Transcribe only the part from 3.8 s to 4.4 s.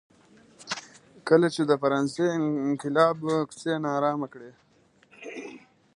نا ارامه